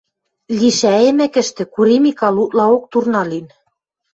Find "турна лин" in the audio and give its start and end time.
2.91-3.47